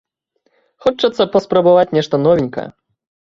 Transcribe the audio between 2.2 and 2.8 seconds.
новенькае!